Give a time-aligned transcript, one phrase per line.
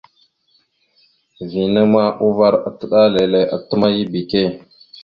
[1.49, 4.41] Vina ma uvar atəɗálele atəmáya ebeke.